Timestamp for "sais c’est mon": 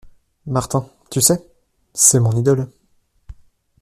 1.21-2.31